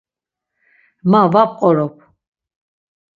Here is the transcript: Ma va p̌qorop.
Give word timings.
Ma 1.09 1.21
va 1.31 1.43
p̌qorop. 1.51 1.95